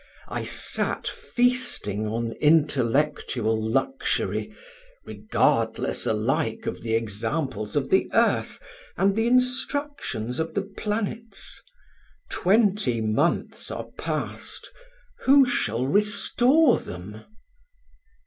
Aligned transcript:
I 0.29 0.43
sat 0.43 1.07
feasting 1.07 2.07
on 2.07 2.31
intellectual 2.41 3.61
luxury, 3.63 4.51
regardless 5.05 6.07
alike 6.07 6.65
of 6.65 6.81
the 6.81 6.95
examples 6.95 7.75
of 7.75 7.91
the 7.91 8.09
earth 8.13 8.59
and 8.97 9.15
the 9.15 9.27
instructions 9.27 10.39
of 10.39 10.55
the 10.55 10.63
planets. 10.63 11.61
Twenty 12.31 12.99
months 12.99 13.69
are 13.69 13.89
passed: 13.99 14.71
who 15.25 15.45
shall 15.45 15.85
restore 15.85 16.79
them?" 16.79 17.21